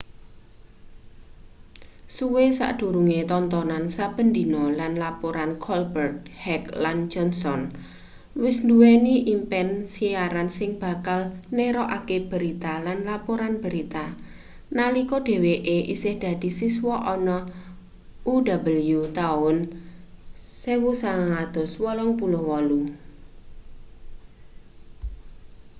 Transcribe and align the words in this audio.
suwe 2.15 2.45
sadurunge 2.57 3.19
tontonan 3.31 3.85
saben 3.97 4.27
dina 4.35 4.63
lan 4.79 4.93
laporan 5.03 5.51
colbert 5.65 6.17
heck 6.45 6.63
lan 6.83 6.97
johnson 7.13 7.61
wis 8.43 8.57
nduweni 8.65 9.15
impen 9.33 9.67
siaran 9.95 10.49
sing 10.57 10.71
bakal 10.83 11.21
nerokake 11.57 12.17
berita-lan 12.31 12.99
laporan 13.09 13.53
berita-nalika 13.63 15.17
dheweke 15.27 15.77
isih 15.93 16.15
dadi 16.23 16.49
siswa 16.59 16.95
ana 17.13 17.37
uw 18.33 18.43
taun 19.19 19.57
1988 20.61 22.97